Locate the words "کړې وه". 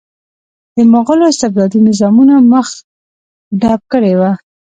3.91-4.31